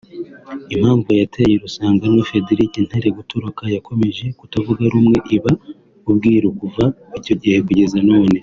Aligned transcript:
Impamvu 0.73 1.09
yateye 1.21 1.53
Rusanganwa 1.63 2.21
Fredric 2.27 2.73
Ntare 2.87 3.09
gutoroka 3.17 3.63
yakomeje 3.75 4.23
kutavuga 4.39 4.83
rumwe 4.93 5.17
iba 5.35 5.51
ubwiru 6.09 6.47
kuva 6.59 6.83
icyo 7.17 7.33
gihe 7.41 7.57
kugeza 7.67 7.97
none 8.09 8.37